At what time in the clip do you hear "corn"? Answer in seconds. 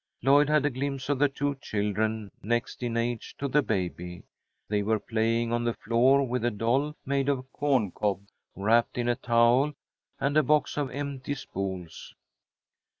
7.43-7.91